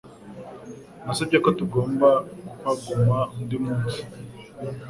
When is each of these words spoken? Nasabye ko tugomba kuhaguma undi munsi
Nasabye 1.05 1.37
ko 1.43 1.49
tugomba 1.59 2.09
kuhaguma 2.47 3.17
undi 3.37 3.57
munsi 3.63 3.99